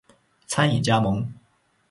[0.47, 1.31] 餐饮加盟